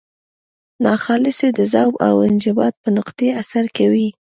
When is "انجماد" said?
2.29-2.73